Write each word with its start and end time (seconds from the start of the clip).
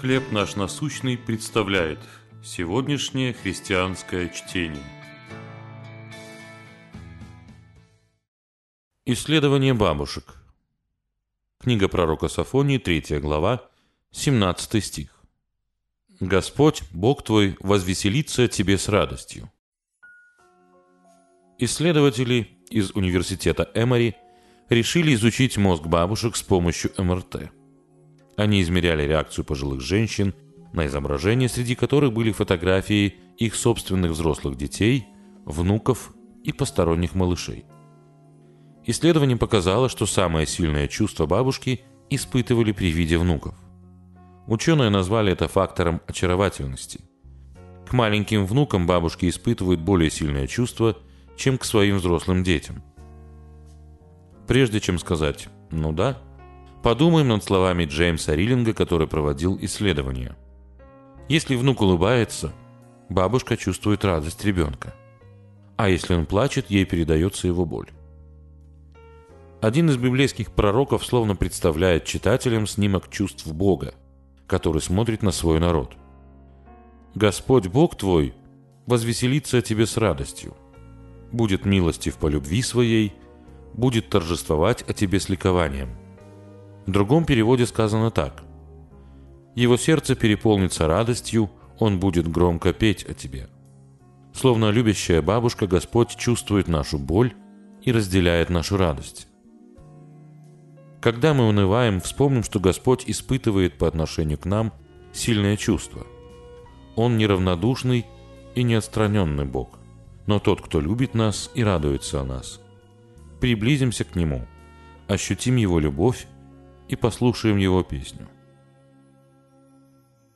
«Хлеб 0.00 0.32
наш 0.32 0.56
насущный» 0.56 1.16
представляет 1.16 2.00
сегодняшнее 2.42 3.32
христианское 3.32 4.28
чтение. 4.28 4.82
Исследование 9.06 9.72
бабушек. 9.72 10.34
Книга 11.58 11.88
пророка 11.88 12.28
Сафонии, 12.28 12.78
3 12.78 13.20
глава, 13.20 13.70
17 14.10 14.84
стих. 14.84 15.22
«Господь, 16.20 16.82
Бог 16.90 17.22
твой, 17.22 17.56
возвеселится 17.60 18.48
тебе 18.48 18.76
с 18.76 18.88
радостью». 18.88 19.50
Исследователи 21.58 22.58
из 22.68 22.90
университета 22.90 23.70
Эмори 23.74 24.16
решили 24.68 25.14
изучить 25.14 25.56
мозг 25.56 25.84
бабушек 25.84 26.34
с 26.36 26.42
помощью 26.42 26.90
МРТ– 26.98 27.52
они 28.36 28.62
измеряли 28.62 29.02
реакцию 29.04 29.44
пожилых 29.44 29.80
женщин 29.80 30.34
на 30.72 30.86
изображения, 30.86 31.48
среди 31.48 31.74
которых 31.74 32.12
были 32.12 32.32
фотографии 32.32 33.14
их 33.36 33.54
собственных 33.54 34.12
взрослых 34.12 34.56
детей, 34.56 35.06
внуков 35.44 36.12
и 36.42 36.52
посторонних 36.52 37.14
малышей. 37.14 37.64
Исследование 38.86 39.36
показало, 39.36 39.88
что 39.88 40.06
самое 40.06 40.46
сильное 40.46 40.88
чувство 40.88 41.26
бабушки 41.26 41.80
испытывали 42.10 42.72
при 42.72 42.90
виде 42.90 43.16
внуков. 43.16 43.54
Ученые 44.46 44.90
назвали 44.90 45.32
это 45.32 45.48
фактором 45.48 46.02
очаровательности. 46.06 47.00
К 47.88 47.92
маленьким 47.92 48.44
внукам 48.44 48.86
бабушки 48.86 49.28
испытывают 49.28 49.80
более 49.80 50.10
сильное 50.10 50.46
чувство, 50.46 50.98
чем 51.36 51.56
к 51.56 51.64
своим 51.64 51.96
взрослым 51.96 52.44
детям. 52.44 52.82
Прежде 54.46 54.80
чем 54.80 54.98
сказать 54.98 55.48
«ну 55.70 55.92
да», 55.92 56.18
Подумаем 56.84 57.28
над 57.28 57.42
словами 57.42 57.86
Джеймса 57.86 58.36
Риллинга, 58.36 58.74
который 58.74 59.08
проводил 59.08 59.58
исследование. 59.62 60.36
Если 61.30 61.56
внук 61.56 61.80
улыбается, 61.80 62.52
бабушка 63.08 63.56
чувствует 63.56 64.04
радость 64.04 64.44
ребенка. 64.44 64.92
А 65.78 65.88
если 65.88 66.12
он 66.12 66.26
плачет, 66.26 66.66
ей 66.68 66.84
передается 66.84 67.46
его 67.46 67.64
боль. 67.64 67.88
Один 69.62 69.88
из 69.88 69.96
библейских 69.96 70.52
пророков 70.52 71.06
словно 71.06 71.34
представляет 71.34 72.04
читателям 72.04 72.66
снимок 72.66 73.08
чувств 73.08 73.46
Бога, 73.46 73.94
который 74.46 74.82
смотрит 74.82 75.22
на 75.22 75.30
свой 75.30 75.60
народ. 75.60 75.96
«Господь 77.14 77.66
Бог 77.66 77.96
твой 77.96 78.34
возвеселится 78.84 79.56
о 79.56 79.62
тебе 79.62 79.86
с 79.86 79.96
радостью, 79.96 80.54
будет 81.32 81.64
милостив 81.64 82.18
по 82.18 82.26
любви 82.26 82.60
своей, 82.60 83.14
будет 83.72 84.10
торжествовать 84.10 84.82
о 84.86 84.92
тебе 84.92 85.18
с 85.18 85.30
ликованием». 85.30 86.03
В 86.86 86.90
другом 86.90 87.24
переводе 87.24 87.66
сказано 87.66 88.10
так. 88.10 88.42
«Его 89.54 89.76
сердце 89.76 90.14
переполнится 90.14 90.86
радостью, 90.86 91.50
он 91.78 91.98
будет 91.98 92.30
громко 92.30 92.72
петь 92.72 93.04
о 93.04 93.14
тебе». 93.14 93.48
Словно 94.34 94.70
любящая 94.70 95.22
бабушка, 95.22 95.66
Господь 95.66 96.16
чувствует 96.16 96.66
нашу 96.66 96.98
боль 96.98 97.34
и 97.82 97.92
разделяет 97.92 98.50
нашу 98.50 98.76
радость. 98.76 99.28
Когда 101.00 101.34
мы 101.34 101.46
унываем, 101.46 102.00
вспомним, 102.00 102.42
что 102.42 102.58
Господь 102.58 103.04
испытывает 103.06 103.78
по 103.78 103.86
отношению 103.86 104.38
к 104.38 104.46
нам 104.46 104.72
сильное 105.12 105.56
чувство. 105.56 106.04
Он 106.96 107.16
неравнодушный 107.16 108.06
и 108.54 108.62
неотстраненный 108.62 109.44
Бог, 109.44 109.78
но 110.26 110.38
тот, 110.40 110.60
кто 110.60 110.80
любит 110.80 111.14
нас 111.14 111.50
и 111.54 111.62
радуется 111.62 112.20
о 112.20 112.24
нас. 112.24 112.60
Приблизимся 113.40 114.04
к 114.04 114.16
Нему, 114.16 114.46
ощутим 115.06 115.56
Его 115.56 115.78
любовь 115.78 116.26
и 116.88 116.96
послушаем 116.96 117.56
его 117.56 117.82
песню. 117.82 118.28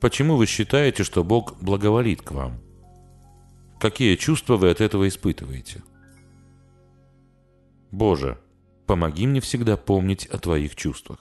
Почему 0.00 0.36
вы 0.36 0.46
считаете, 0.46 1.02
что 1.02 1.24
Бог 1.24 1.56
благоволит 1.60 2.22
к 2.22 2.32
вам? 2.32 2.60
Какие 3.80 4.16
чувства 4.16 4.56
вы 4.56 4.70
от 4.70 4.80
этого 4.80 5.08
испытываете? 5.08 5.82
Боже, 7.90 8.38
помоги 8.86 9.26
мне 9.26 9.40
всегда 9.40 9.76
помнить 9.76 10.26
о 10.26 10.38
Твоих 10.38 10.76
чувствах. 10.76 11.20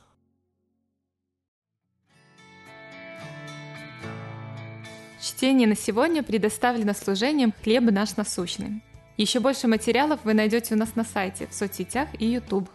Чтение 5.21 5.67
на 5.67 5.75
сегодня 5.75 6.21
предоставлено 6.21 6.93
служением 6.93 7.53
«Хлеб 7.63 7.83
наш 7.83 8.17
насущный». 8.17 8.81
Еще 9.15 9.39
больше 9.39 9.67
материалов 9.67 10.19
вы 10.23 10.33
найдете 10.33 10.73
у 10.73 10.77
нас 10.77 10.95
на 10.95 11.05
сайте, 11.05 11.47
в 11.47 11.53
соцсетях 11.53 12.09
и 12.19 12.25
YouTube. 12.25 12.69